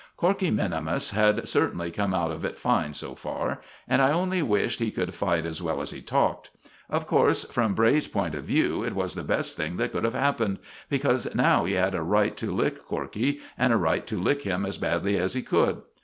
[0.17, 4.79] Corkey minimus had certainly come out of it fine so far, and I only wished
[4.79, 6.49] he could fight as well as he talked.
[6.89, 10.15] Of course, from Bray's point of view, it was the best thing that could have
[10.15, 10.57] happened,
[10.89, 14.65] because now he had a right to lick Corkey, and a right to lick him
[14.65, 15.83] as badly as he could.